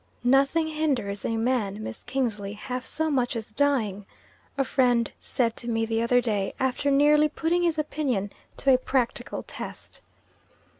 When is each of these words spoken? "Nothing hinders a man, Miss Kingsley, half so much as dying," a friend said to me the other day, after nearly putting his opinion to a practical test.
"Nothing 0.23 0.67
hinders 0.67 1.25
a 1.25 1.37
man, 1.37 1.83
Miss 1.83 2.01
Kingsley, 2.01 2.53
half 2.53 2.87
so 2.87 3.11
much 3.11 3.35
as 3.35 3.51
dying," 3.51 4.07
a 4.57 4.63
friend 4.63 5.11
said 5.21 5.55
to 5.57 5.67
me 5.67 5.85
the 5.85 6.01
other 6.01 6.19
day, 6.19 6.55
after 6.59 6.89
nearly 6.89 7.29
putting 7.29 7.61
his 7.61 7.77
opinion 7.77 8.31
to 8.57 8.73
a 8.73 8.79
practical 8.79 9.43
test. 9.43 10.01